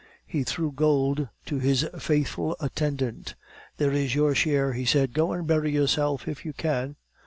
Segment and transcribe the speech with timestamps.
[0.25, 3.35] "He threw gold to his faithful attendant.
[3.77, 6.95] "'There is your share,' he said; 'go and bury yourself if you can.